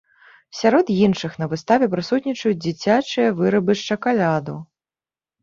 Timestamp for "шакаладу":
3.93-4.59